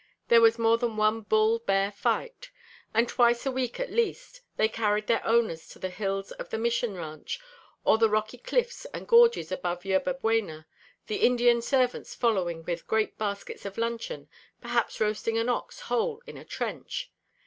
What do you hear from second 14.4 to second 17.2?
perhaps roasting an ox whole in a trench.